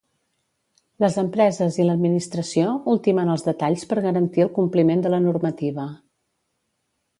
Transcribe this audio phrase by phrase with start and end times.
[1.03, 5.89] Les empreses i l'administració ultimen els detalls per garantir el compliment de la normativa.